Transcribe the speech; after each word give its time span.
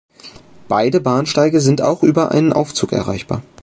Beide 0.67 0.99
Bahnsteige 0.99 1.61
sind 1.61 1.83
auch 1.83 2.01
über 2.01 2.31
einen 2.31 2.53
Aufzug 2.53 2.91
erreichbar. 2.91 3.43